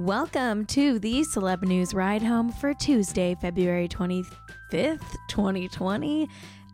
[0.00, 6.26] Welcome to the Celeb News Ride Home for Tuesday, February 25th, 2020.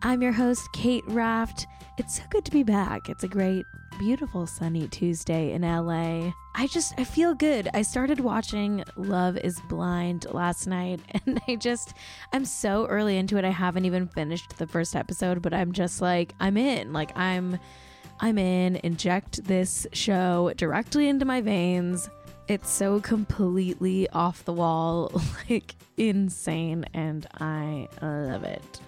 [0.02, 1.66] I'm your host, Kate Raft.
[1.98, 3.08] It's so good to be back.
[3.08, 3.66] It's a great,
[3.98, 6.30] beautiful, sunny Tuesday in LA.
[6.54, 7.68] I just, I feel good.
[7.74, 11.94] I started watching Love is Blind last night and I just,
[12.32, 13.44] I'm so early into it.
[13.44, 16.92] I haven't even finished the first episode, but I'm just like, I'm in.
[16.92, 17.58] Like, I'm.
[18.18, 22.08] I'm in, inject this show directly into my veins.
[22.48, 25.10] It's so completely off the wall,
[25.50, 28.80] like insane, and I love it.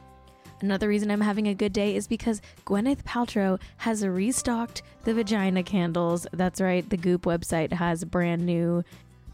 [0.60, 5.64] Another reason I'm having a good day is because Gwyneth Paltrow has restocked the vagina
[5.64, 6.26] candles.
[6.32, 8.84] That's right, the Goop website has brand new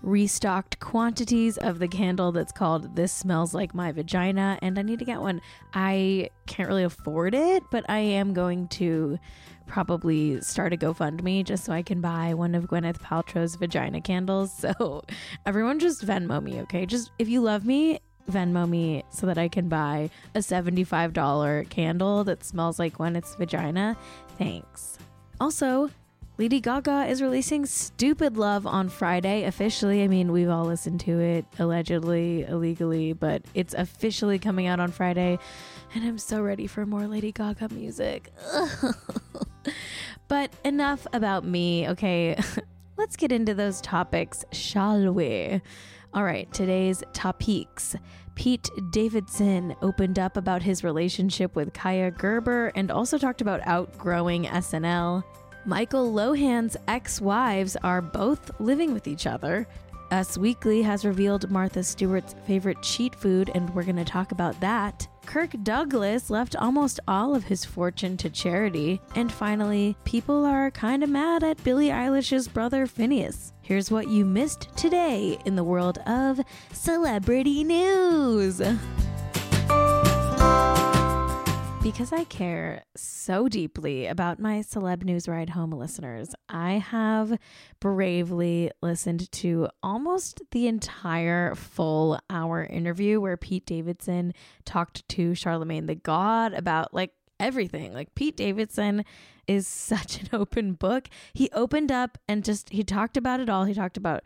[0.03, 4.99] restocked quantities of the candle that's called This Smells Like My Vagina, and I need
[5.01, 5.41] to get one.
[5.73, 9.19] I can't really afford it, but I am going to
[9.67, 14.65] probably start a GoFundMe just so I can buy one of Gwyneth Paltrow's vagina candles.
[14.75, 15.05] So
[15.45, 16.87] everyone just Venmo me, okay?
[16.87, 22.25] Just if you love me, Venmo me so that I can buy a $75 candle
[22.25, 23.97] that smells like Gwyneth's vagina.
[24.39, 24.99] Thanks.
[25.41, 25.91] Also,
[26.37, 30.03] Lady Gaga is releasing Stupid Love on Friday officially.
[30.03, 34.91] I mean, we've all listened to it allegedly, illegally, but it's officially coming out on
[34.91, 35.39] Friday.
[35.95, 38.33] And I'm so ready for more Lady Gaga music.
[40.29, 42.37] but enough about me, okay?
[42.97, 45.61] Let's get into those topics, shall we?
[46.13, 47.97] All right, today's topics.
[48.37, 54.45] Pete Davidson opened up about his relationship with Kaia Gerber and also talked about outgrowing
[54.45, 55.25] SNL.
[55.65, 59.67] Michael Lohan's ex wives are both living with each other.
[60.11, 64.61] Us Weekly has revealed Martha Stewart's favorite cheat food, and we're going to talk about
[64.61, 65.09] that.
[65.27, 69.01] Kirk Douglas left almost all of his fortune to charity.
[69.15, 73.53] And finally, people are kind of mad at Billie Eilish's brother Finneas.
[73.63, 76.41] Here's what you missed today in the world of
[76.73, 78.61] celebrity news.
[81.85, 87.39] Because I care so deeply about my Celeb News Ride Home listeners, I have
[87.79, 94.33] bravely listened to almost the entire full hour interview where Pete Davidson
[94.65, 97.93] talked to Charlemagne the God about like everything.
[97.93, 99.05] Like Pete Davidson
[99.47, 101.11] is such an open book.
[101.35, 103.65] He opened up and just he talked about it all.
[103.65, 104.23] He talked about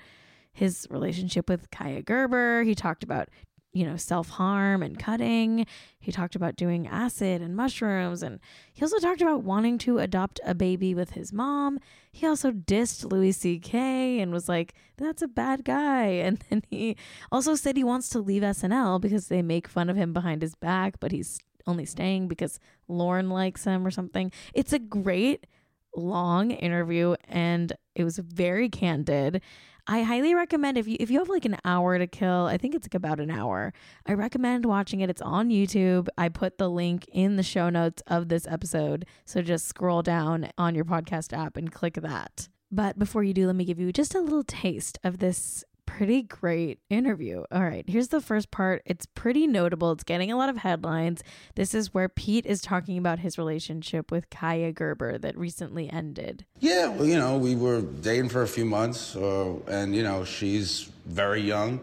[0.52, 2.62] his relationship with Kaia Gerber.
[2.62, 3.28] He talked about
[3.72, 5.66] you know, self harm and cutting.
[5.98, 8.22] He talked about doing acid and mushrooms.
[8.22, 8.40] And
[8.72, 11.78] he also talked about wanting to adopt a baby with his mom.
[12.10, 14.20] He also dissed Louis C.K.
[14.20, 16.06] and was like, that's a bad guy.
[16.28, 16.96] And then he
[17.32, 20.54] also said he wants to leave SNL because they make fun of him behind his
[20.54, 22.58] back, but he's only staying because
[22.88, 24.32] Lorne likes him or something.
[24.54, 25.46] It's a great
[25.94, 29.42] long interview and it was very candid.
[29.91, 32.75] I highly recommend if you if you have like an hour to kill, I think
[32.75, 33.72] it's like about an hour.
[34.04, 35.09] I recommend watching it.
[35.09, 36.09] It's on YouTube.
[36.19, 39.06] I put the link in the show notes of this episode.
[39.25, 42.48] So just scroll down on your podcast app and click that.
[42.71, 46.22] But before you do, let me give you just a little taste of this pretty
[46.22, 47.44] great interview.
[47.50, 48.82] All right, here's the first part.
[48.84, 49.91] It's pretty notable.
[49.93, 51.25] It's getting a lot of headlines.
[51.54, 56.44] This is where Pete is talking about his relationship with Kaia Gerber that recently ended.
[56.60, 60.25] Yeah, well, you know, we were dating for a few months, uh, and you know,
[60.25, 61.81] she's very young,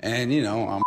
[0.00, 0.82] and you know, I'm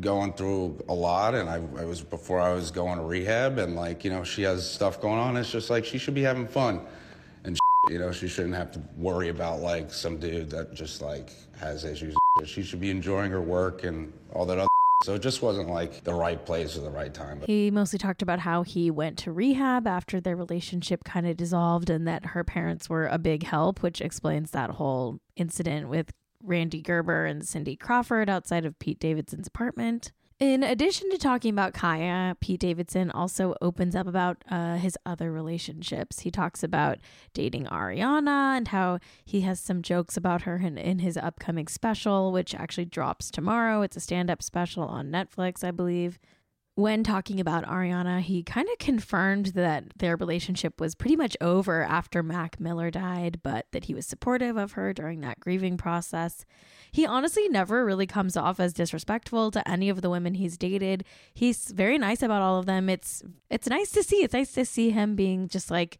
[0.00, 3.76] going through a lot, and I, I was before I was going to rehab, and
[3.76, 5.36] like you know, she has stuff going on.
[5.36, 6.80] It's just like she should be having fun.
[7.88, 11.84] You know, she shouldn't have to worry about like some dude that just like has
[11.84, 12.14] issues.
[12.44, 14.68] She should be enjoying her work and all that other.
[15.04, 17.40] So it just wasn't like the right place or the right time.
[17.46, 21.88] He mostly talked about how he went to rehab after their relationship kind of dissolved
[21.88, 26.10] and that her parents were a big help, which explains that whole incident with
[26.42, 30.12] Randy Gerber and Cindy Crawford outside of Pete Davidson's apartment.
[30.40, 35.32] In addition to talking about Kaia, Pete Davidson also opens up about uh, his other
[35.32, 36.20] relationships.
[36.20, 36.98] He talks about
[37.34, 42.30] dating Ariana and how he has some jokes about her in, in his upcoming special,
[42.30, 43.82] which actually drops tomorrow.
[43.82, 46.20] It's a stand up special on Netflix, I believe
[46.78, 51.82] when talking about Ariana, he kind of confirmed that their relationship was pretty much over
[51.82, 56.44] after Mac Miller died, but that he was supportive of her during that grieving process.
[56.92, 61.04] He honestly never really comes off as disrespectful to any of the women he's dated.
[61.34, 62.88] He's very nice about all of them.
[62.88, 64.22] It's it's nice to see.
[64.22, 65.98] It's nice to see him being just like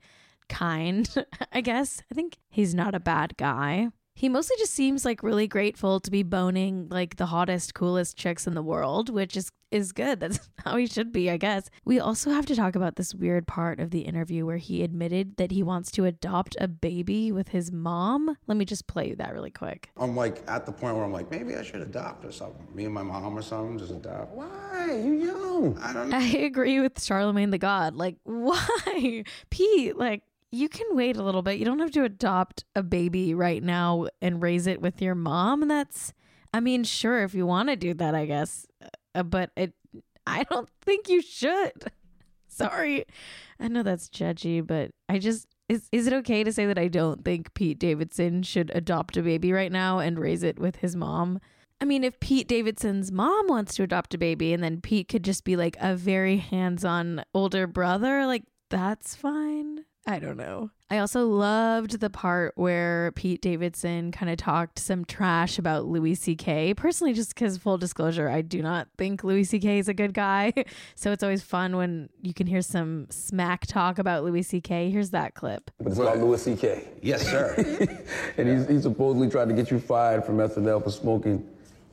[0.49, 1.13] kind,
[1.53, 2.05] I guess.
[2.09, 3.89] I think he's not a bad guy.
[4.19, 8.49] He mostly just seems like really grateful to be boning like the hottest, coolest chicks
[8.49, 10.19] in the world, which is is good.
[10.21, 11.71] That's how he should be, I guess.
[11.85, 15.37] We also have to talk about this weird part of the interview where he admitted
[15.37, 18.37] that he wants to adopt a baby with his mom.
[18.49, 19.91] Let me just play you that really quick.
[19.97, 22.67] I'm like at the point where I'm like, maybe I should adopt or something.
[22.75, 24.35] Me and my mom or something, just adopt.
[24.35, 25.01] Why?
[25.01, 25.79] You young.
[25.79, 26.17] I don't know.
[26.17, 27.95] I agree with Charlemagne the God.
[27.95, 29.23] Like, why?
[29.51, 31.59] Pete, like, you can wait a little bit.
[31.59, 35.69] You don't have to adopt a baby right now and raise it with your mom.
[35.69, 36.13] That's,
[36.55, 38.67] I mean, sure, if you want to do that, I guess.
[39.15, 39.75] Uh, but it,
[40.27, 41.73] I don't think you should.
[42.49, 43.05] Sorry.
[43.61, 46.89] I know that's judgy, but I just, is, is it okay to say that I
[46.89, 50.97] don't think Pete Davidson should adopt a baby right now and raise it with his
[50.97, 51.41] mom?
[51.81, 55.23] I mean, if Pete Davidson's mom wants to adopt a baby and then Pete could
[55.23, 59.85] just be like a very hands on older brother, like that's fine.
[60.09, 60.71] I don't know.
[60.91, 66.15] I also loved the part where Pete Davidson kind of talked some trash about Louis
[66.15, 66.73] C.K.
[66.73, 69.81] Personally, just because, full disclosure, I do not think Louis C.K.
[69.81, 70.53] is a good guy.
[70.95, 74.91] So it's always fun when you can hear some smack talk about Louis C.K.
[74.91, 75.71] Here's that clip.
[75.79, 76.89] But it's called Louis C.K.
[77.03, 77.55] Yes, sir.
[78.39, 81.47] and he's, he supposedly tried to get you fired from SNL for smoking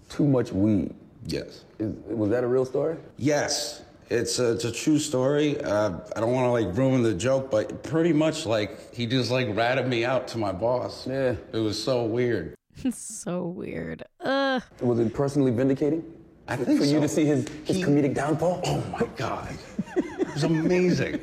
[0.09, 0.93] too much weed.
[1.25, 1.65] yes.
[1.79, 2.95] Is, was that a real story?
[3.17, 5.59] Yes, it's a, it's a true story.
[5.61, 9.31] Uh, I don't want to like ruin the joke, but pretty much like he just
[9.31, 11.07] like ratted me out to my boss.
[11.07, 11.35] Yeah.
[11.53, 12.55] It was so weird.
[12.91, 14.03] so weird.
[14.21, 14.61] Ugh.
[14.81, 16.03] Was it personally vindicating?
[16.47, 18.61] I think For you to see his, his He- comedic downfall?
[18.65, 19.57] Oh my god,
[19.97, 21.15] it was amazing.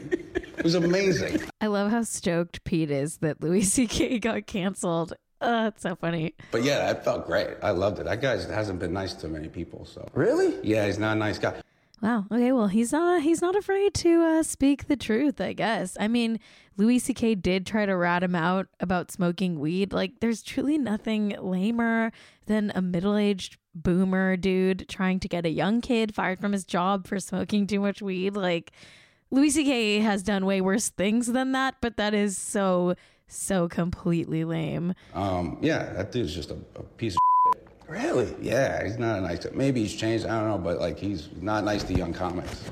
[0.58, 1.40] It was amazing.
[1.61, 4.19] I love how stoked Pete is that Louis C.K.
[4.19, 5.12] got canceled.
[5.40, 6.35] Uh, it's so funny.
[6.50, 7.49] But yeah, that felt great.
[7.62, 8.05] I loved it.
[8.05, 10.56] That guy hasn't been nice to many people, so Really?
[10.62, 11.55] yeah, he's not a nice guy.
[12.02, 12.26] Wow.
[12.32, 12.50] Okay.
[12.50, 13.22] Well, he's not.
[13.22, 15.40] He's not afraid to uh, speak the truth.
[15.40, 15.96] I guess.
[16.00, 16.40] I mean,
[16.76, 17.37] Louis C.K.
[17.37, 19.93] did try to rat him out about smoking weed.
[19.93, 22.10] Like, there's truly nothing lamer
[22.46, 27.06] than a middle-aged boomer dude trying to get a young kid fired from his job
[27.06, 28.34] for smoking too much weed.
[28.34, 28.72] Like,
[29.31, 30.00] Louis C.K.
[30.00, 32.96] has done way worse things than that, but that is so
[33.28, 34.94] so completely lame.
[35.14, 37.19] Um, yeah, that dude's just a, a piece of.
[37.88, 38.34] Really?
[38.40, 39.46] Yeah, he's not a nice.
[39.52, 40.26] Maybe he's changed.
[40.26, 42.70] I don't know, but like he's not nice to young comics.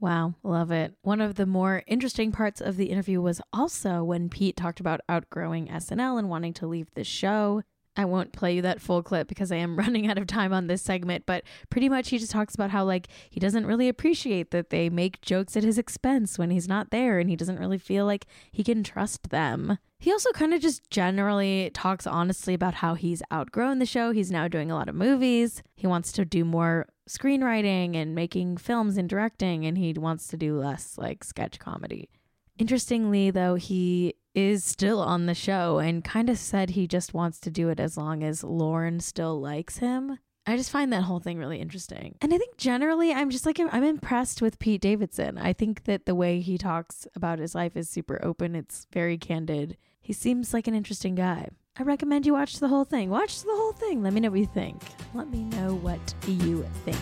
[0.00, 0.94] Wow, love it.
[1.02, 5.00] One of the more interesting parts of the interview was also when Pete talked about
[5.08, 7.62] outgrowing SNL and wanting to leave the show.
[7.96, 10.68] I won't play you that full clip because I am running out of time on
[10.68, 14.52] this segment, but pretty much he just talks about how like he doesn't really appreciate
[14.52, 17.78] that they make jokes at his expense when he's not there and he doesn't really
[17.78, 19.78] feel like he can trust them.
[20.00, 24.12] He also kind of just generally talks honestly about how he's outgrown the show.
[24.12, 25.62] He's now doing a lot of movies.
[25.74, 30.36] He wants to do more screenwriting and making films and directing, and he wants to
[30.36, 32.10] do less like sketch comedy.
[32.58, 37.40] Interestingly, though, he is still on the show and kind of said he just wants
[37.40, 40.18] to do it as long as Lorne still likes him.
[40.46, 42.16] I just find that whole thing really interesting.
[42.22, 45.38] And I think generally I'm just like I'm impressed with Pete Davidson.
[45.38, 48.54] I think that the way he talks about his life is super open.
[48.54, 49.76] It's very candid.
[50.08, 51.48] He seems like an interesting guy.
[51.78, 53.10] I recommend you watch the whole thing.
[53.10, 54.02] Watch the whole thing.
[54.02, 54.82] Let me know what you think.
[55.12, 56.96] Let me know what you think.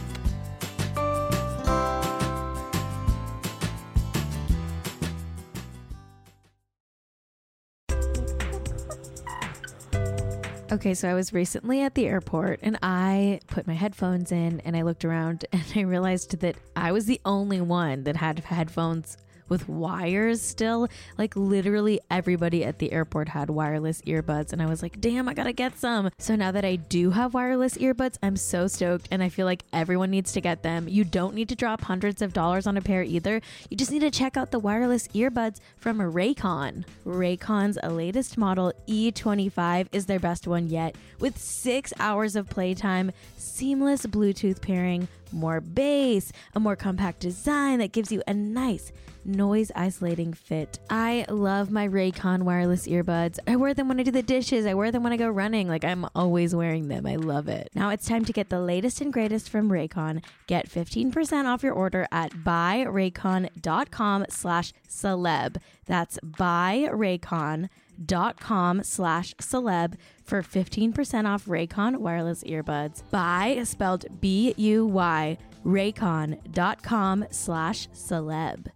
[10.72, 14.76] Okay, so I was recently at the airport and I put my headphones in and
[14.76, 19.16] I looked around and I realized that I was the only one that had headphones
[19.48, 20.88] with wires still.
[21.18, 25.34] Like literally everybody at the airport had wireless earbuds and I was like, "Damn, I
[25.34, 29.08] got to get some." So now that I do have wireless earbuds, I'm so stoked
[29.10, 30.88] and I feel like everyone needs to get them.
[30.88, 33.40] You don't need to drop hundreds of dollars on a pair either.
[33.70, 36.84] You just need to check out the wireless earbuds from Raycon.
[37.06, 44.06] Raycon's latest model E25 is their best one yet with 6 hours of playtime, seamless
[44.06, 48.92] Bluetooth pairing, more bass, a more compact design that gives you a nice
[49.36, 50.78] noise isolating fit.
[50.90, 53.38] I love my Raycon wireless earbuds.
[53.46, 54.66] I wear them when I do the dishes.
[54.66, 55.68] I wear them when I go running.
[55.68, 57.06] Like I'm always wearing them.
[57.06, 57.70] I love it.
[57.74, 60.22] Now it's time to get the latest and greatest from Raycon.
[60.46, 65.56] Get 15% off your order at buyraycon.com slash celeb.
[65.84, 73.02] That's buyraycon.com slash celeb for 15% off Raycon wireless earbuds.
[73.10, 78.68] Buy spelled B-U-Y raycon.com slash celeb.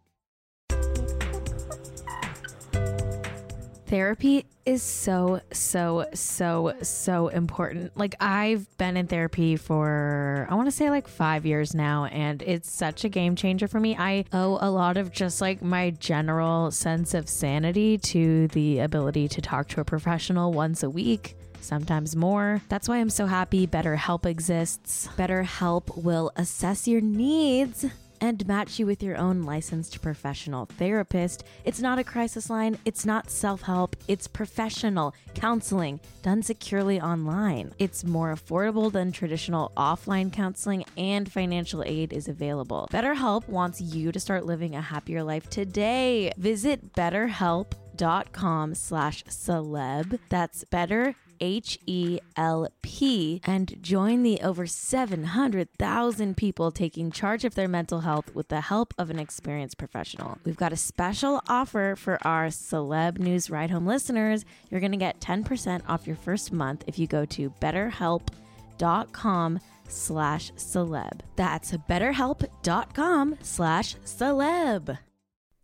[3.90, 7.96] Therapy is so, so, so, so important.
[7.96, 12.40] Like, I've been in therapy for, I want to say like five years now, and
[12.42, 13.96] it's such a game changer for me.
[13.98, 19.26] I owe a lot of just like my general sense of sanity to the ability
[19.26, 21.34] to talk to a professional once a week.
[21.60, 22.62] sometimes more.
[22.68, 25.08] That's why I'm so happy BetterHelp exists.
[25.16, 27.86] BetterHelp will assess your needs
[28.20, 31.44] and match you with your own licensed professional therapist.
[31.64, 37.72] It's not a crisis line, it's not self help, it's professional counseling done securely online.
[37.78, 42.88] It's more affordable than traditional offline counseling, and financial aid is available.
[42.92, 46.32] BetterHelp wants you to start living a happier life today.
[46.36, 50.18] Visit betterhelp.com slash celeb.
[50.28, 57.54] That's better H E L P, and join the over 700,000 people taking charge of
[57.54, 60.38] their mental health with the help of an experienced professional.
[60.44, 64.44] We've got a special offer for our Celeb News Ride Home listeners.
[64.70, 70.52] You're going to get 10% off your first month if you go to betterhelp.com slash
[70.52, 71.20] celeb.
[71.36, 74.98] That's betterhelp.com slash celeb.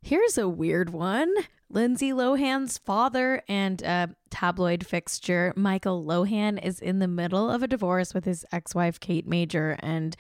[0.03, 1.33] Here's a weird one.
[1.69, 7.69] Lindsay Lohan's father and uh, tabloid fixture, Michael Lohan, is in the middle of a
[7.69, 9.77] divorce with his ex wife, Kate Major.
[9.81, 10.17] And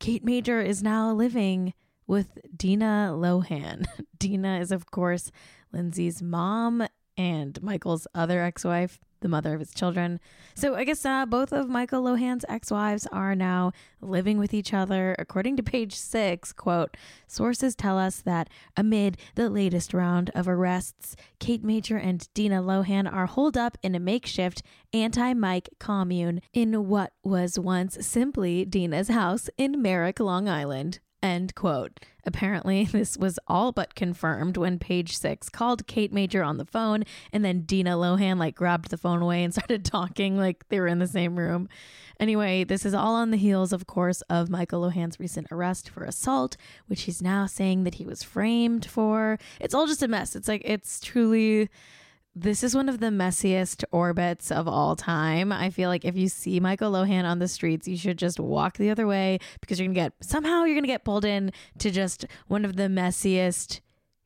[0.00, 1.74] Kate Major is now living
[2.06, 3.86] with Dina Lohan.
[4.18, 5.30] Dina is, of course,
[5.72, 6.86] Lindsay's mom
[7.16, 10.20] and Michael's other ex wife the mother of his children.
[10.54, 15.16] So I guess uh, both of Michael Lohan's ex-wives are now living with each other.
[15.18, 16.96] According to page six, quote,
[17.26, 23.12] sources tell us that amid the latest round of arrests, Kate Major and Dina Lohan
[23.12, 29.50] are holed up in a makeshift anti-Mike commune in what was once simply Dina's house
[29.56, 31.00] in Merrick, Long Island.
[31.22, 31.98] End quote.
[32.24, 37.04] Apparently, this was all but confirmed when Page Six called Kate Major on the phone,
[37.32, 40.86] and then Dina Lohan like grabbed the phone away and started talking like they were
[40.86, 41.68] in the same room.
[42.20, 46.04] Anyway, this is all on the heels, of course, of Michael Lohan's recent arrest for
[46.04, 46.56] assault,
[46.86, 49.38] which he's now saying that he was framed for.
[49.60, 50.34] It's all just a mess.
[50.34, 51.68] It's like, it's truly
[52.40, 55.52] this is one of the messiest orbits of all time.
[55.52, 58.76] I feel like if you see Michael Lohan on the streets, you should just walk
[58.76, 61.52] the other way because you're going to get somehow you're going to get pulled in
[61.78, 63.80] to just one of the messiest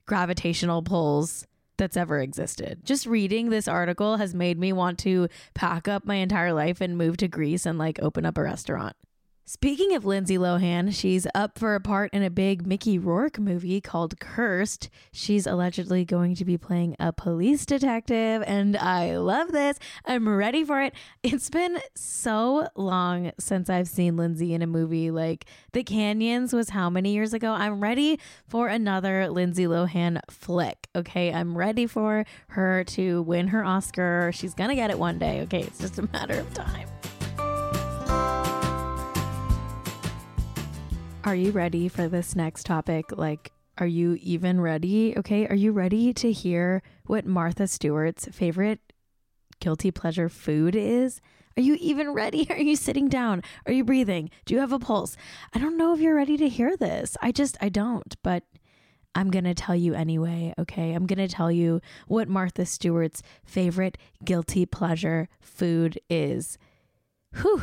[0.07, 1.47] gravitational pulls
[1.79, 2.81] that's ever existed.
[2.85, 6.99] Just reading this article has made me want to pack up my entire life and
[6.99, 8.95] move to Greece and like open up a restaurant.
[9.45, 13.81] Speaking of Lindsay Lohan, she's up for a part in a big Mickey Rourke movie
[13.81, 14.89] called Cursed.
[15.11, 19.81] She's allegedly going to be playing a police detective, and I love this.
[20.07, 20.95] I'm ready for it.
[21.25, 25.11] It's been so long since I've seen Lindsay in a movie.
[25.11, 27.51] Like The Canyons was how many years ago?
[27.51, 30.89] I'm ready for another Lindsay Lohan flick.
[30.95, 34.31] Okay, I'm ready for her to win her Oscar.
[34.33, 35.41] She's gonna get it one day.
[35.43, 36.89] Okay, it's just a matter of time.
[41.25, 43.17] Are you ready for this next topic?
[43.17, 45.17] Like, are you even ready?
[45.17, 48.81] Okay, are you ready to hear what Martha Stewart's favorite
[49.61, 51.21] guilty pleasure food is?
[51.57, 52.47] Are you even ready?
[52.51, 53.43] Are you sitting down?
[53.67, 54.31] Are you breathing?
[54.47, 55.17] Do you have a pulse?
[55.55, 57.17] I don't know if you're ready to hear this.
[57.23, 58.43] I just, I don't, but
[59.15, 60.93] I'm going to tell you anyway, okay?
[60.93, 66.59] I'm going to tell you what Martha Stewart's favorite guilty pleasure food is.
[67.41, 67.63] Whew.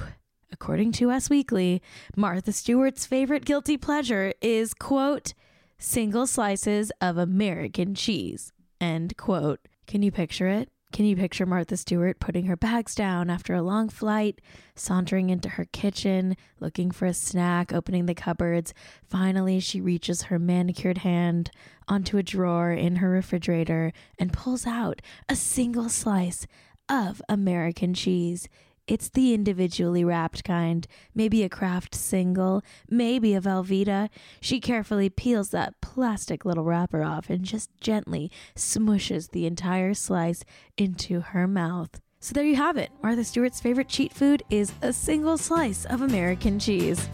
[0.52, 1.82] According to Us Weekly,
[2.16, 5.34] Martha Stewart's favorite guilty pleasure is, quote,
[5.78, 8.52] single slices of American cheese,
[8.82, 9.60] end quote.
[9.88, 10.70] Can you picture it?
[10.92, 14.42] Can you picture Martha Stewart putting her bags down after a long flight,
[14.76, 18.74] sauntering into her kitchen, looking for a snack, opening the cupboards?
[19.04, 21.52] Finally, she reaches her manicured hand
[21.88, 26.48] onto a drawer in her refrigerator and pulls out a single slice
[26.90, 28.50] of American cheese.
[28.90, 34.10] It's the individually wrapped kind, maybe a Kraft single, maybe a Velveeta.
[34.42, 40.44] She carefully peels that plastic little wrapper off and just gently smushes the entire slice
[40.76, 42.02] into her mouth.
[42.20, 42.90] So there you have it.
[43.04, 47.08] Martha Stewart's favorite cheat food is a single slice of American cheese.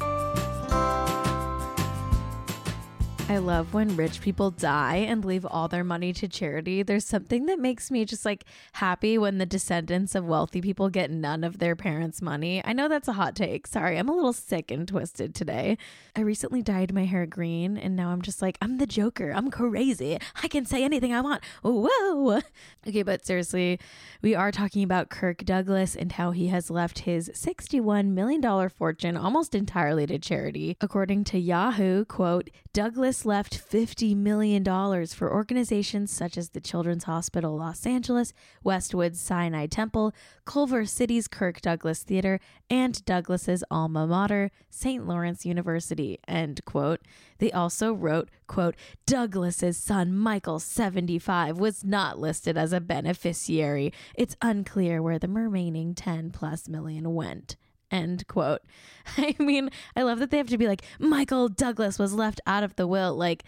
[3.28, 6.84] I love when rich people die and leave all their money to charity.
[6.84, 11.10] There's something that makes me just like happy when the descendants of wealthy people get
[11.10, 12.62] none of their parents' money.
[12.64, 13.66] I know that's a hot take.
[13.66, 15.80] Sorry, I'm a little sick and twisted today.
[16.16, 19.32] I recently dyed my hair green and now I'm just like, I'm the Joker.
[19.32, 20.20] I'm crazy.
[20.44, 21.44] I can say anything I want.
[21.64, 22.42] Whoa.
[22.88, 23.80] Okay, but seriously,
[24.22, 29.18] we are talking about Kirk Douglas and how he has left his $61 million fortune
[29.18, 30.78] almost entirely to charity.
[30.80, 37.56] According to Yahoo, quote, Douglas left $50 million for organizations such as the Children's Hospital
[37.56, 40.12] Los Angeles, Westwood Sinai Temple,
[40.44, 45.08] Culver City's Kirk Douglas Theater, and Douglas's alma mater, St.
[45.08, 47.02] Lawrence University, end quote.
[47.38, 53.94] They also wrote, quote, Douglas's son Michael, 75, was not listed as a beneficiary.
[54.16, 57.56] It's unclear where the remaining 10 plus million went.
[57.92, 58.62] End quote.
[59.18, 62.64] I mean, I love that they have to be like, Michael Douglas was left out
[62.64, 63.16] of the will.
[63.16, 63.44] Like,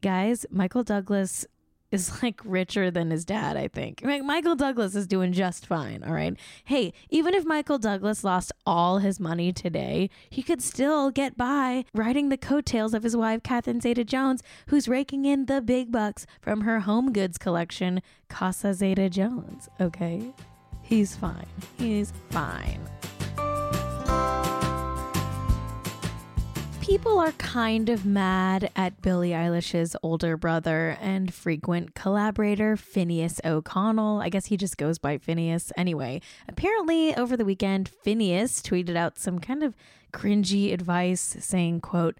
[0.00, 1.46] guys, Michael Douglas
[1.92, 4.00] is like richer than his dad, I think.
[4.02, 6.36] Like Michael Douglas is doing just fine, all right?
[6.64, 11.84] Hey, even if Michael Douglas lost all his money today, he could still get by
[11.94, 16.26] riding the coattails of his wife, Catherine Zeta Jones, who's raking in the big bucks
[16.40, 20.32] from her home goods collection, Casa Zeta Jones, okay?
[20.82, 21.46] He's fine.
[21.78, 22.80] He's fine.
[26.82, 34.20] People are kind of mad at Billie Eilish's older brother and frequent collaborator, Finneas O'Connell.
[34.20, 35.70] I guess he just goes by Finneas.
[35.76, 39.76] Anyway, apparently over the weekend, Finneas tweeted out some kind of
[40.12, 42.18] cringy advice saying, quote,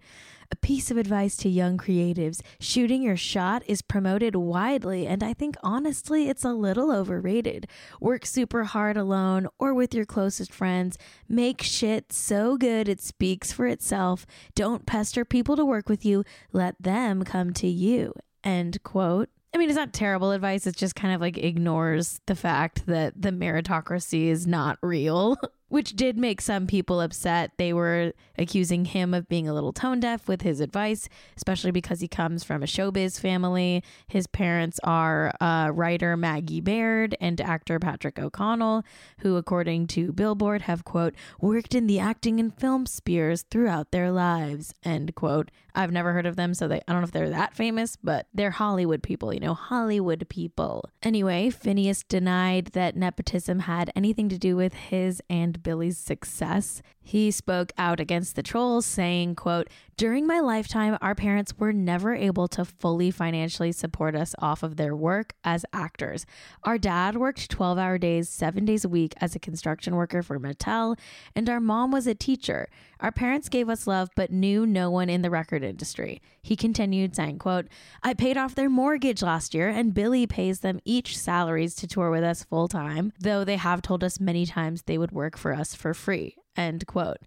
[0.53, 5.33] a piece of advice to young creatives shooting your shot is promoted widely, and I
[5.33, 7.67] think honestly it's a little overrated.
[8.03, 10.99] Work super hard alone or with your closest friends.
[11.27, 14.27] Make shit so good it speaks for itself.
[14.55, 18.13] Don't pester people to work with you, let them come to you.
[18.45, 19.31] End quote.
[19.55, 20.67] I mean, it's not terrible advice.
[20.67, 25.39] It just kind of like ignores the fact that the meritocracy is not real.
[25.73, 27.51] which did make some people upset.
[27.57, 32.01] They were accusing him of being a little tone deaf with his advice, especially because
[32.01, 33.83] he comes from a showbiz family.
[34.07, 38.85] His parents are uh, writer Maggie Baird and actor Patrick O'Connell,
[39.21, 44.13] who, according to Billboard, have, quote, worked in the acting and film spheres throughout their
[44.13, 45.51] lives, end quote.
[45.75, 48.27] I've never heard of them, so they, I don't know if they're that famous, but
[48.35, 50.85] they're Hollywood people, you know, Hollywood people.
[51.03, 56.83] Anyway, Finneas denied that nepotism had anything to do with his and Billie's success.
[57.01, 62.15] He spoke out against the trolls, saying, quote, During my lifetime, our parents were never
[62.15, 66.27] able to fully financially support us off of their work as actors.
[66.63, 70.39] Our dad worked 12 hour days, seven days a week as a construction worker for
[70.39, 70.99] Mattel,
[71.35, 72.69] and our mom was a teacher.
[73.03, 76.23] Our parents gave us love, but knew no one in the record industry.
[76.41, 77.67] He continued, saying, quote,
[78.01, 82.13] I paid off their mortgage last year, and Billie pays them each salaries to tour
[82.13, 85.53] with us full time, though they have told us many times they would work for
[85.53, 86.37] us for free.
[86.57, 87.19] End quote.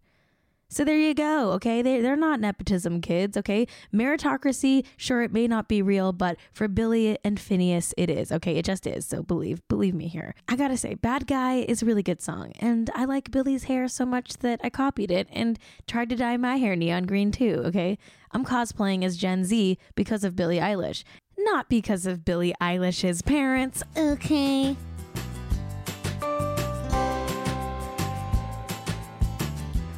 [0.75, 1.51] So there you go.
[1.53, 1.81] Okay.
[1.81, 3.37] They, they're not nepotism kids.
[3.37, 3.65] Okay.
[3.93, 8.29] Meritocracy, sure, it may not be real, but for Billie and Finneas, it is.
[8.29, 8.57] Okay.
[8.57, 9.05] It just is.
[9.05, 10.35] So believe, believe me here.
[10.49, 12.51] I gotta say, Bad Guy is a really good song.
[12.59, 15.57] And I like Billie's hair so much that I copied it and
[15.87, 17.61] tried to dye my hair neon green too.
[17.67, 17.97] Okay.
[18.31, 21.05] I'm cosplaying as Gen Z because of Billie Eilish,
[21.37, 23.81] not because of Billie Eilish's parents.
[23.95, 24.75] Okay.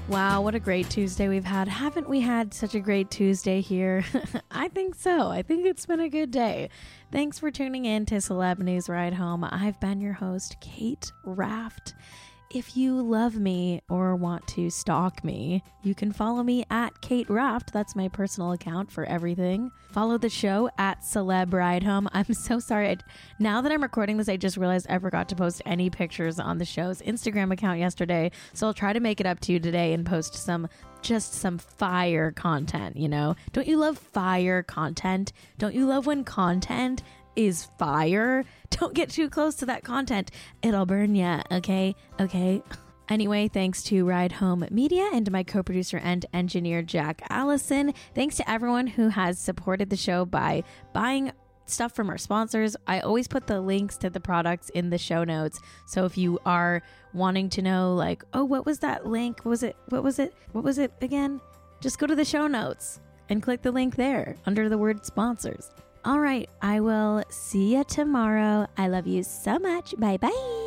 [0.10, 1.67] Wow, what a great Tuesday we've had.
[1.67, 4.06] Haven't we had such a great Tuesday here?
[4.52, 5.28] I think so.
[5.28, 6.70] I think it's been a good day.
[7.12, 9.43] Thanks for tuning in to Celeb News Ride Home.
[9.43, 11.93] I've been your host, Kate Raft.
[12.50, 17.30] If you love me or want to stalk me, you can follow me at Kate
[17.30, 17.74] Raft.
[17.74, 19.70] That's my personal account for everything.
[19.92, 22.08] Follow the show at Celeb Ride Home.
[22.14, 22.92] I'm so sorry.
[22.92, 22.98] I,
[23.38, 26.58] now that I'm recording this, I just realized I forgot to post any pictures on
[26.58, 28.32] the show's Instagram account yesterday.
[28.54, 30.70] So I'll try to make it up to you today and post some
[31.02, 33.36] just some fire content, you know?
[33.54, 35.32] Don't you love fire content?
[35.58, 37.04] Don't you love when content
[37.38, 38.43] is fire.
[38.71, 40.32] Don't get too close to that content.
[40.62, 41.95] It'll burn ya, okay?
[42.19, 42.62] Okay.
[43.10, 47.93] Anyway, thanks to Ride Home Media and my co producer and engineer, Jack Allison.
[48.13, 51.32] Thanks to everyone who has supported the show by buying
[51.67, 52.76] stuff from our sponsors.
[52.86, 55.60] I always put the links to the products in the show notes.
[55.86, 56.82] So if you are
[57.13, 59.45] wanting to know, like, oh, what was that link?
[59.45, 59.78] Was it?
[59.88, 60.34] What was it?
[60.52, 61.39] What was it again?
[61.80, 65.71] Just go to the show notes and click the link there under the word sponsors.
[66.06, 68.68] All right, I will see you tomorrow.
[68.78, 69.94] I love you so much.
[69.98, 70.67] Bye bye.